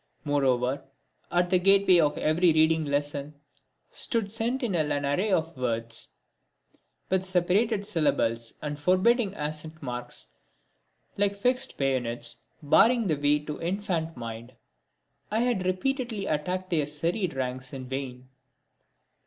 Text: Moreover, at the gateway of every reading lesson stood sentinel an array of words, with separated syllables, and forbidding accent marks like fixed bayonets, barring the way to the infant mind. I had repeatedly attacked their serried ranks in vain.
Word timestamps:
Moreover, 0.25 0.83
at 1.31 1.51
the 1.51 1.59
gateway 1.59 1.99
of 1.99 2.17
every 2.17 2.51
reading 2.51 2.85
lesson 2.85 3.35
stood 3.91 4.31
sentinel 4.31 4.91
an 4.91 5.05
array 5.05 5.31
of 5.31 5.55
words, 5.55 6.07
with 7.11 7.23
separated 7.23 7.85
syllables, 7.85 8.53
and 8.63 8.79
forbidding 8.79 9.35
accent 9.35 9.83
marks 9.83 10.29
like 11.17 11.35
fixed 11.35 11.77
bayonets, 11.77 12.41
barring 12.63 13.05
the 13.05 13.15
way 13.15 13.37
to 13.45 13.59
the 13.59 13.67
infant 13.67 14.17
mind. 14.17 14.55
I 15.29 15.41
had 15.41 15.67
repeatedly 15.67 16.25
attacked 16.25 16.71
their 16.71 16.87
serried 16.87 17.35
ranks 17.35 17.71
in 17.71 17.87
vain. 17.87 18.27